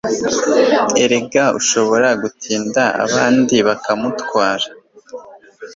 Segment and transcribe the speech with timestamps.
[1.03, 4.67] erega ushobora gutinda abandi bakamutwara